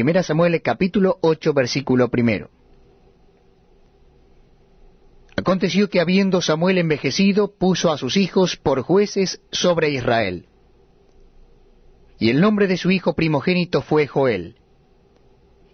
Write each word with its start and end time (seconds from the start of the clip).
1 0.00 0.22
Samuel 0.22 0.62
capítulo 0.62 1.18
8 1.22 1.52
versículo 1.52 2.08
primero. 2.08 2.50
Aconteció 5.36 5.90
que 5.90 6.00
habiendo 6.00 6.40
Samuel 6.40 6.78
envejecido, 6.78 7.56
puso 7.56 7.90
a 7.90 7.98
sus 7.98 8.16
hijos 8.16 8.56
por 8.56 8.82
jueces 8.82 9.40
sobre 9.50 9.90
Israel. 9.90 10.46
Y 12.20 12.30
el 12.30 12.40
nombre 12.40 12.68
de 12.68 12.76
su 12.76 12.92
hijo 12.92 13.14
primogénito 13.14 13.82
fue 13.82 14.06
Joel, 14.06 14.56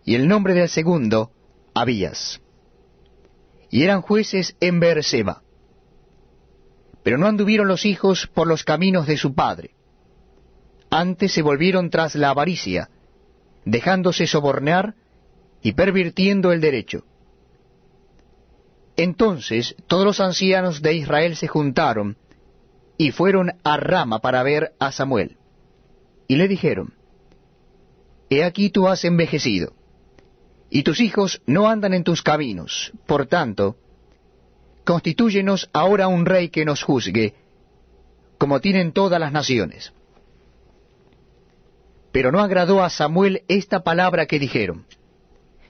y 0.06 0.14
el 0.14 0.26
nombre 0.26 0.54
del 0.54 0.70
segundo, 0.70 1.30
Abías. 1.74 2.40
Y 3.70 3.82
eran 3.82 4.00
jueces 4.00 4.56
en 4.60 4.80
Beerseba. 4.80 5.42
Pero 7.02 7.18
no 7.18 7.26
anduvieron 7.26 7.68
los 7.68 7.84
hijos 7.84 8.26
por 8.32 8.46
los 8.46 8.64
caminos 8.64 9.06
de 9.06 9.18
su 9.18 9.34
padre. 9.34 9.74
Antes 10.88 11.32
se 11.32 11.42
volvieron 11.42 11.90
tras 11.90 12.14
la 12.14 12.30
avaricia, 12.30 12.88
dejándose 13.64 14.26
sobornar 14.26 14.94
y 15.62 15.72
pervirtiendo 15.72 16.52
el 16.52 16.60
derecho. 16.60 17.04
Entonces 18.96 19.74
todos 19.86 20.04
los 20.04 20.20
ancianos 20.20 20.82
de 20.82 20.94
Israel 20.94 21.36
se 21.36 21.48
juntaron 21.48 22.16
y 22.96 23.10
fueron 23.10 23.54
a 23.64 23.76
Rama 23.76 24.20
para 24.20 24.42
ver 24.42 24.72
a 24.78 24.92
Samuel. 24.92 25.36
Y 26.28 26.36
le 26.36 26.48
dijeron, 26.48 26.94
He 28.30 28.44
aquí 28.44 28.70
tú 28.70 28.88
has 28.88 29.04
envejecido, 29.04 29.74
y 30.70 30.82
tus 30.82 31.00
hijos 31.00 31.42
no 31.46 31.68
andan 31.68 31.92
en 31.92 32.04
tus 32.04 32.22
caminos, 32.22 32.92
por 33.06 33.26
tanto, 33.26 33.76
constitúyenos 34.84 35.68
ahora 35.72 36.08
un 36.08 36.24
rey 36.24 36.48
que 36.48 36.64
nos 36.64 36.82
juzgue, 36.82 37.34
como 38.38 38.60
tienen 38.60 38.92
todas 38.92 39.20
las 39.20 39.32
naciones. 39.32 39.92
Pero 42.14 42.30
no 42.30 42.38
agradó 42.38 42.84
a 42.84 42.90
Samuel 42.90 43.42
esta 43.48 43.82
palabra 43.82 44.26
que 44.26 44.38
dijeron, 44.38 44.86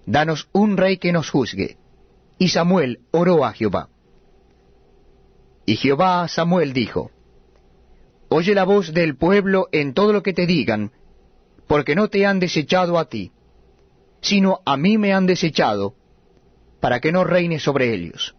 Danos 0.05 0.47
un 0.53 0.77
rey 0.77 0.99
que 0.99 1.11
nos 1.11 1.31
juzgue. 1.31 1.79
Y 2.39 2.51
Samuel 2.51 2.99
oró 3.13 3.47
a 3.47 3.55
Jehová. 3.55 3.89
Y 5.65 5.77
Jehová 5.77 6.23
a 6.23 6.29
Samuel 6.29 6.75
dijo, 6.75 7.11
Oye 8.29 8.55
la 8.55 8.65
voz 8.65 8.93
del 8.93 9.17
pueblo 9.17 9.69
en 9.73 9.95
todo 9.95 10.13
lo 10.13 10.23
que 10.23 10.35
te 10.35 10.45
digan, 10.45 10.93
porque 11.67 11.95
no 11.95 12.09
te 12.09 12.27
han 12.27 12.41
desechado 12.41 12.99
a 12.99 13.09
ti, 13.09 13.33
sino 14.21 14.61
a 14.67 14.77
mí 14.77 14.99
me 14.99 15.15
han 15.15 15.25
desechado, 15.25 15.95
para 16.79 17.01
que 17.01 17.11
no 17.11 17.25
reine 17.25 17.59
sobre 17.59 17.95
ellos. 17.95 18.37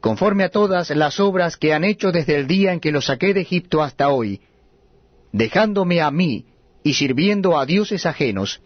Conforme 0.00 0.44
a 0.44 0.48
todas 0.48 0.88
las 0.88 1.20
obras 1.20 1.58
que 1.58 1.74
han 1.74 1.84
hecho 1.84 2.10
desde 2.10 2.36
el 2.36 2.46
día 2.46 2.72
en 2.72 2.80
que 2.80 2.90
los 2.90 3.04
saqué 3.04 3.34
de 3.34 3.42
Egipto 3.42 3.82
hasta 3.82 4.08
hoy, 4.08 4.40
dejándome 5.30 6.00
a 6.00 6.10
mí 6.10 6.46
y 6.82 6.94
sirviendo 6.94 7.58
a 7.58 7.66
dioses 7.66 8.06
ajenos, 8.06 8.62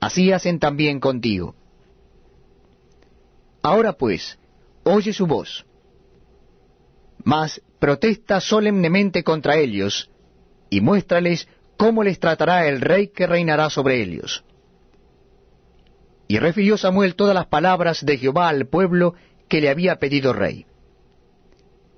así 0.00 0.32
hacen 0.32 0.58
también 0.58 1.00
contigo. 1.00 1.54
Ahora 3.62 3.92
pues, 3.92 4.38
oye 4.82 5.12
su 5.12 5.26
voz, 5.26 5.64
mas 7.22 7.62
protesta 7.78 8.40
solemnemente 8.40 9.22
contra 9.22 9.56
ellos, 9.56 10.10
y 10.68 10.80
muéstrales 10.80 11.46
cómo 11.76 12.02
les 12.02 12.18
tratará 12.18 12.66
el 12.66 12.80
rey 12.80 13.08
que 13.08 13.26
reinará 13.26 13.70
sobre 13.70 14.02
ellos. 14.02 14.44
Y 16.26 16.38
refirió 16.38 16.76
Samuel 16.76 17.14
todas 17.14 17.34
las 17.34 17.46
palabras 17.46 18.04
de 18.04 18.16
Jehová 18.16 18.48
al 18.48 18.66
pueblo 18.66 19.14
que 19.48 19.60
le 19.60 19.68
había 19.68 19.96
pedido 19.96 20.32
rey. 20.32 20.66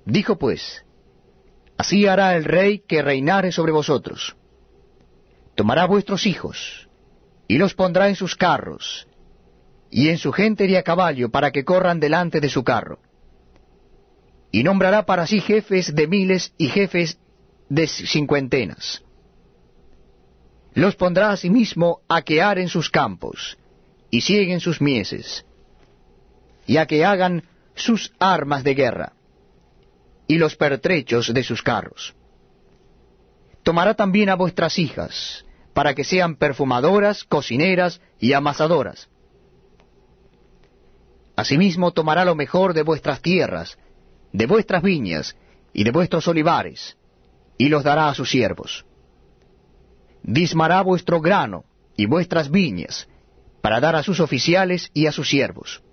Dijo 0.05 0.37
pues, 0.37 0.83
Así 1.77 2.05
hará 2.05 2.35
el 2.35 2.43
rey 2.43 2.79
que 2.79 3.01
reinare 3.01 3.51
sobre 3.51 3.71
vosotros 3.71 4.35
tomará 5.55 5.85
vuestros 5.85 6.25
hijos, 6.25 6.87
y 7.47 7.57
los 7.57 7.73
pondrá 7.73 8.09
en 8.09 8.15
sus 8.15 8.35
carros, 8.35 9.07
y 9.89 10.09
en 10.09 10.17
su 10.17 10.31
gente 10.31 10.67
de 10.67 10.77
a 10.77 10.83
caballo, 10.83 11.29
para 11.29 11.51
que 11.51 11.63
corran 11.63 11.99
delante 11.99 12.41
de 12.41 12.49
su 12.49 12.63
carro. 12.63 12.99
Y 14.51 14.63
nombrará 14.63 15.05
para 15.05 15.27
sí 15.27 15.39
jefes 15.39 15.95
de 15.95 16.07
miles 16.07 16.53
y 16.57 16.67
jefes 16.67 17.17
de 17.69 17.87
cincuentenas. 17.87 19.03
Los 20.73 20.95
pondrá 20.95 21.31
asimismo 21.31 22.01
a 22.09 22.21
que 22.21 22.41
aren 22.41 22.67
sus 22.67 22.89
campos, 22.89 23.57
y 24.09 24.21
sieguen 24.21 24.59
sus 24.59 24.81
mieses, 24.81 25.45
y 26.67 26.77
a 26.77 26.85
que 26.85 27.05
hagan 27.05 27.43
sus 27.75 28.13
armas 28.19 28.63
de 28.63 28.75
guerra, 28.75 29.13
y 30.27 30.37
los 30.37 30.55
pertrechos 30.55 31.33
de 31.33 31.43
sus 31.43 31.61
carros. 31.61 32.13
Tomará 33.63 33.93
también 33.93 34.29
a 34.29 34.35
vuestras 34.35 34.77
hijas, 34.77 35.44
para 35.75 35.93
que 35.93 36.05
sean 36.05 36.37
perfumadoras, 36.37 37.25
cocineras 37.25 37.99
y 38.17 38.31
amasadoras. 38.31 39.09
Asimismo 41.35 41.91
tomará 41.91 42.23
lo 42.23 42.33
mejor 42.33 42.73
de 42.73 42.81
vuestras 42.81 43.21
tierras, 43.21 43.77
de 44.31 44.45
vuestras 44.45 44.81
viñas 44.81 45.35
y 45.73 45.83
de 45.83 45.91
vuestros 45.91 46.29
olivares, 46.29 46.95
y 47.57 47.67
los 47.67 47.83
dará 47.83 48.07
a 48.07 48.15
sus 48.15 48.29
siervos. 48.29 48.85
Dismará 50.23 50.81
vuestro 50.81 51.19
grano 51.19 51.65
y 51.97 52.05
vuestras 52.05 52.49
viñas, 52.49 53.09
para 53.61 53.81
dar 53.81 53.97
a 53.97 54.03
sus 54.03 54.21
oficiales 54.21 54.89
y 54.93 55.07
a 55.07 55.11
sus 55.11 55.27
siervos. 55.27 55.83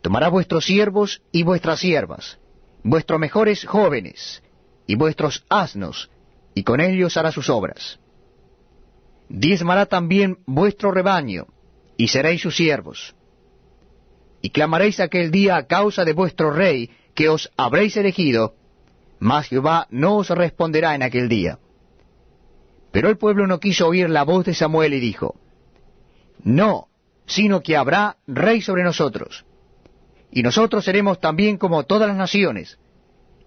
Tomará 0.00 0.30
vuestros 0.30 0.64
siervos 0.64 1.20
y 1.30 1.42
vuestras 1.42 1.80
siervas, 1.80 2.38
vuestros 2.82 3.20
mejores 3.20 3.66
jóvenes, 3.66 4.42
y 4.86 4.94
vuestros 4.94 5.44
asnos, 5.50 6.08
y 6.54 6.64
con 6.64 6.80
ellos 6.80 7.16
hará 7.16 7.32
sus 7.32 7.48
obras. 7.48 7.98
Diezmará 9.28 9.86
también 9.86 10.38
vuestro 10.46 10.90
rebaño, 10.90 11.46
y 11.96 12.08
seréis 12.08 12.42
sus 12.42 12.56
siervos. 12.56 13.14
Y 14.42 14.50
clamaréis 14.50 15.00
aquel 15.00 15.30
día 15.30 15.56
a 15.56 15.66
causa 15.66 16.04
de 16.04 16.12
vuestro 16.12 16.50
rey, 16.50 16.90
que 17.14 17.28
os 17.28 17.50
habréis 17.56 17.96
elegido, 17.96 18.54
mas 19.18 19.48
Jehová 19.48 19.86
no 19.90 20.16
os 20.16 20.30
responderá 20.30 20.94
en 20.94 21.02
aquel 21.02 21.28
día. 21.28 21.58
Pero 22.90 23.08
el 23.08 23.16
pueblo 23.16 23.46
no 23.46 23.60
quiso 23.60 23.86
oír 23.86 24.10
la 24.10 24.24
voz 24.24 24.44
de 24.44 24.54
Samuel 24.54 24.94
y 24.94 25.00
dijo, 25.00 25.36
No, 26.42 26.88
sino 27.26 27.62
que 27.62 27.76
habrá 27.76 28.16
rey 28.26 28.60
sobre 28.60 28.82
nosotros. 28.82 29.44
Y 30.30 30.42
nosotros 30.42 30.84
seremos 30.84 31.20
también 31.20 31.56
como 31.56 31.84
todas 31.84 32.08
las 32.08 32.16
naciones, 32.16 32.78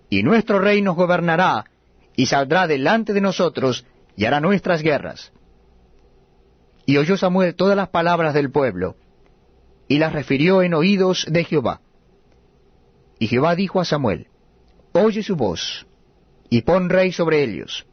y 0.10 0.24
nuestro 0.24 0.60
rey 0.60 0.82
nos 0.82 0.96
gobernará, 0.96 1.66
y 2.16 2.28
saldrá 2.28 2.68
delante 2.68 3.14
de 3.14 3.22
nosotros 3.22 3.86
y 4.16 4.26
hará 4.26 4.40
nuestras 4.40 4.81
guerras. 4.81 5.31
Y 6.86 6.98
oyó 6.98 7.18
Samuel 7.18 7.56
todas 7.56 7.76
las 7.76 7.90
palabras 7.90 8.34
del 8.34 8.52
pueblo, 8.52 8.96
y 9.88 9.98
las 9.98 10.14
refirió 10.14 10.62
en 10.62 10.74
oídos 10.74 11.25
de 11.30 11.44
Jehová. 11.44 11.81
Y 13.20 13.28
Jehová 13.28 13.56
dijo 13.56 13.80
a 13.80 13.86
Samuel, 13.86 14.28
Oye 14.94 15.24
su 15.24 15.36
voz, 15.36 15.86
y 16.50 16.62
pon 16.62 16.90
rey 16.90 17.12
sobre 17.12 17.44
ellos. 17.44 17.86